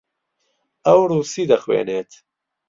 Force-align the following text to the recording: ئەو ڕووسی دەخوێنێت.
ئەو 0.85 1.01
ڕووسی 1.09 1.49
دەخوێنێت. 1.51 2.11